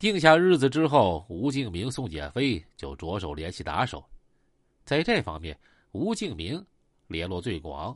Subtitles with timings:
[0.00, 4.02] 定下日子之后，吴敬明、宋建飞就着手联系打手。
[4.82, 5.54] 在这方面，
[5.92, 6.64] 吴敬明
[7.08, 7.94] 联络最广，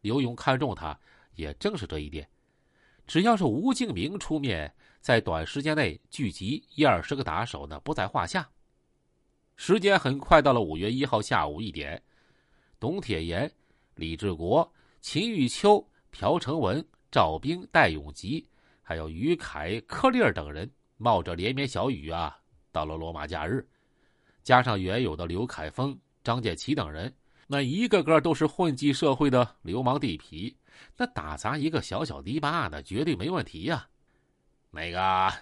[0.00, 0.98] 刘勇看中他，
[1.34, 2.26] 也正是这一点。
[3.06, 8.48] 只要是吴敬明出面，在短时间内聚集一二十个打手呢，不在话下。
[9.56, 12.02] 时间很快到了五月一号下午一点，
[12.80, 13.52] 董铁岩、
[13.96, 14.72] 李志国、
[15.02, 18.48] 秦玉秋、朴成文、赵兵、戴永吉，
[18.82, 22.36] 还有于凯、柯利尔等人，冒着连绵小雨啊，
[22.72, 23.66] 到了罗马假日。
[24.42, 27.12] 加上原有的刘凯峰、张建奇等人，
[27.46, 30.54] 那一个个都是混迹社会的流氓地痞。
[30.96, 33.88] 那打砸一个小小堤坝那，绝对没问题呀。
[34.70, 35.32] 那个，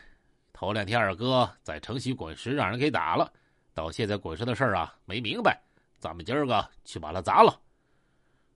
[0.53, 3.33] 头两天二哥在城西滚石让人给打了，
[3.75, 5.61] 到现在滚石的事儿啊没明白，
[5.99, 7.61] 咱们今儿个去把他砸了。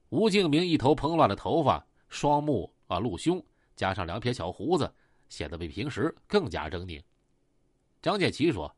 [0.08, 3.44] 吴敬明一头蓬乱的头发，双目啊露胸，
[3.76, 4.90] 加上两撇小胡子，
[5.28, 7.02] 显得比平时更加狰狞。
[8.00, 8.74] 张建奇说：“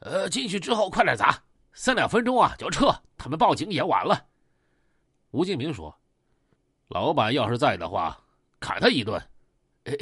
[0.00, 4.26] 呃，进去之后快点砸，三两分钟啊就撤，他们报警也晚了。”
[5.32, 5.94] 吴敬明说。
[6.88, 8.22] 老板要是在的话，
[8.60, 9.20] 砍他一顿。
[9.84, 9.96] 哎，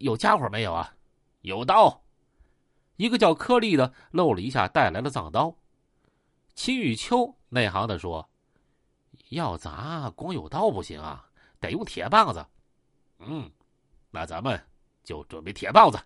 [0.00, 0.92] 有家伙没有啊？
[1.42, 2.02] 有刀。
[2.96, 5.56] 一个叫柯利的露了一下带来的藏刀。
[6.54, 8.28] 秦雨秋内行的说
[9.30, 12.44] ：“要砸，光有刀不行啊，得用铁棒子。”
[13.20, 13.48] 嗯，
[14.10, 14.60] 那咱们
[15.08, 15.98] 就准备铁棒子。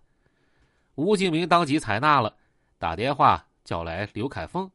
[0.95, 2.33] 吴敬明当即采纳了，
[2.79, 4.71] 打电话叫来刘凯峰，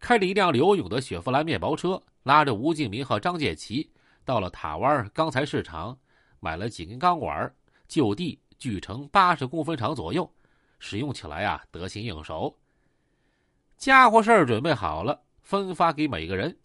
[0.00, 3.88] 开着一辆刘勇的雪佛兰面包车，拉着吴敬明和张建奇。
[4.24, 5.96] 到了塔湾钢材市场，
[6.40, 7.54] 买了几根钢管，
[7.86, 10.28] 就地锯成八十公分长左右，
[10.80, 12.58] 使用起来啊得心应手。
[13.76, 16.58] 家伙事儿准备好了，分发给每个人。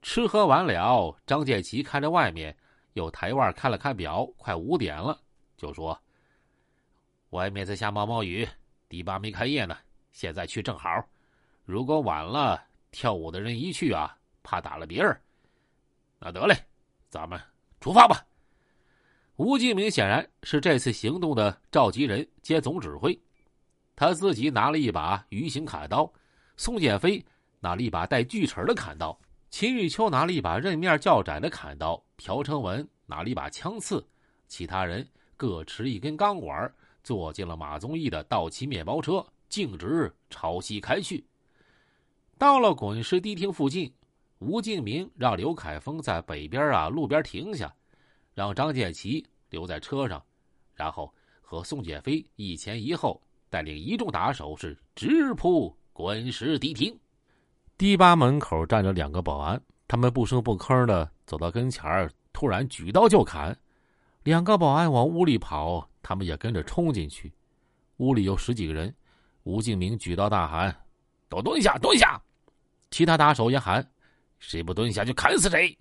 [0.00, 2.56] 吃喝完了，张建奇看着外面，
[2.92, 5.18] 又抬腕看了看表，快五点了，
[5.56, 6.00] 就说
[7.30, 8.48] ：“外面在下毛毛雨，
[8.88, 9.76] 堤坝没开业呢，
[10.12, 10.88] 现在去正好。
[11.64, 15.20] 如果晚了，跳舞的人一去啊，怕打了别人。
[16.18, 16.56] 那得嘞。”
[17.08, 17.40] 咱们
[17.80, 18.26] 出发吧。
[19.36, 23.18] 吴敬明显然是这次行动的召集人兼总指挥，
[23.94, 26.12] 他自己拿了一把鱼形砍刀，
[26.56, 27.24] 宋建飞
[27.60, 29.18] 拿了一把带锯齿的砍刀，
[29.50, 34.06] 秦玉秋拿了一把刃面较窄的砍刀，朴成文拿了一把枪刺，
[34.48, 36.70] 其他人各持一根钢管，
[37.06, 41.24] 坐进了马宗义的道奇面包车，径直朝西开去。
[42.36, 43.94] 到了滚石迪厅附近。
[44.40, 47.72] 吴敬明让刘凯峰在北边啊路边停下，
[48.34, 50.20] 让张建奇留在车上，
[50.74, 56.98] 然后和宋建飞一前一后带领一众打手是直扑滚石迪厅。
[57.78, 63.56] 堤坝门口站着两个保安，他们不声不吭的走到跟前突然举刀就砍。
[64.24, 67.32] 两个保安往屋里跑，他们也跟着冲进去。
[67.96, 68.94] 屋里有十几个人，
[69.42, 70.72] 吴敬明举刀大喊
[71.28, 72.22] ：“都蹲下，蹲下！”
[72.92, 73.84] 其他打手也喊。
[74.38, 75.76] 谁不蹲下就砍死谁！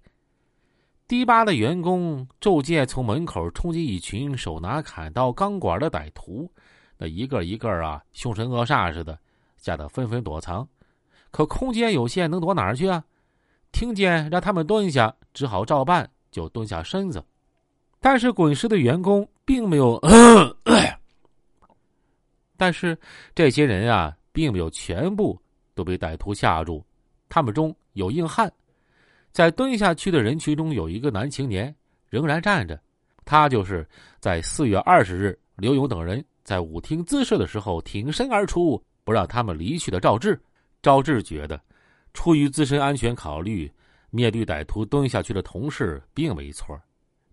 [1.07, 6.51] 堤坝的员工骤见从门口冲进一群手拿砍刀、钢管的歹徒，
[6.97, 9.19] 那一个一个啊，凶神恶煞似的，
[9.57, 10.67] 吓得纷纷躲藏。
[11.29, 13.05] 可空间有限，能躲哪儿去啊？
[13.71, 17.23] 听见让他们蹲下，只好照办，就蹲下身子。
[17.99, 20.01] 但是滚石的员工并没有，
[22.57, 22.97] 但是
[23.33, 25.39] 这些人啊，并没有全部
[25.73, 26.83] 都被歹徒吓住。
[27.29, 28.51] 他们中有硬汉，
[29.31, 31.73] 在蹲下去的人群中有一个男青年
[32.09, 32.79] 仍然站着，
[33.23, 33.87] 他就是
[34.19, 40.39] 在四月二十日刘勇等人在舞厅滋事的时候挺身而出不让他们离去的赵志。
[40.81, 41.59] 赵志觉得，
[42.13, 43.71] 出于自身安全考虑，
[44.11, 46.79] 面对歹徒蹲下去的同事并没错，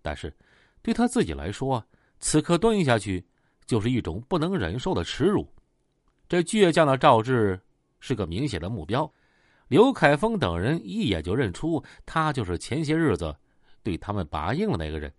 [0.01, 0.33] 但是
[0.81, 1.81] 对他自己来说，
[2.23, 3.21] 此刻蹲下去
[3.65, 5.45] 就是一种不能忍受的耻辱。
[6.29, 7.59] 这倔强的赵志
[7.99, 9.11] 是个明显的目标。
[9.67, 13.35] 刘凯峰等人一眼就认出他就是前些日子
[13.83, 15.13] 对他们拔硬的那个人，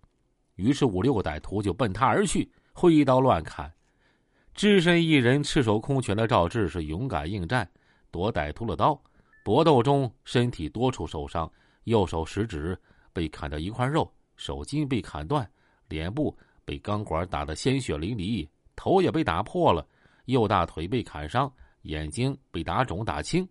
[0.55, 3.71] 于是五六个歹徒就奔他而去，挥刀乱砍。
[4.55, 7.69] 只身一人、赤手空拳的赵志是勇敢应战，
[8.09, 8.99] 夺歹徒的刀。
[9.43, 11.49] 搏斗中，身体多处受伤，
[11.83, 12.75] 右手食指
[13.13, 15.47] 被砍掉一块肉，手筋被砍断，
[15.89, 16.35] 脸部
[16.65, 19.87] 被钢管打得鲜血淋漓，头也被打破了，
[20.25, 21.51] 右大腿被砍伤，
[21.83, 23.47] 眼睛被打肿打青。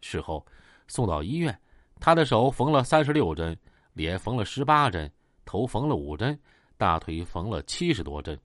[0.00, 0.44] 事后
[0.88, 1.56] 送到医院，
[2.00, 3.56] 他的手缝了三十六针，
[3.92, 5.10] 脸缝了十八针，
[5.44, 6.38] 头缝了五针，
[6.76, 8.38] 大腿缝了七十多针。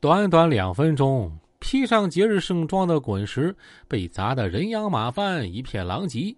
[0.00, 3.56] 短短两分钟，披上节日盛装的滚石
[3.88, 6.36] 被砸得人仰马翻，一片狼藉。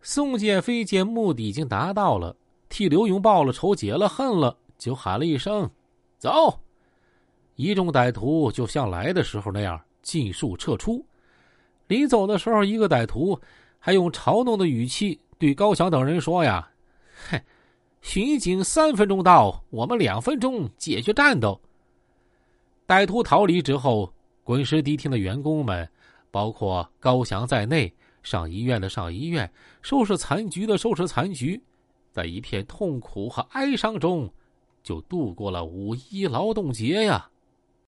[0.00, 2.36] 宋建飞见目的已经达到了，
[2.68, 5.68] 替刘勇报了仇、解了恨了，就喊了一声
[6.16, 6.60] ：“走！”
[7.56, 11.04] 一众歹徒就像来的时候那样尽数撤出。
[11.88, 13.38] 临走的时候，一个歹徒
[13.78, 16.70] 还用嘲弄的语气对高翔等人说：“呀，
[17.28, 17.42] 嘿，
[18.00, 21.60] 巡警三分钟到，我们两分钟解决战斗。”
[22.86, 24.12] 歹徒逃离之后，
[24.44, 25.88] 滚石迪厅的员工们，
[26.30, 27.92] 包括高翔在内，
[28.22, 29.50] 上医院的上医院，
[29.82, 31.60] 收拾残局的收拾残局，
[32.12, 34.30] 在一片痛苦和哀伤中，
[34.88, 37.28] 就度过了五一劳动节呀。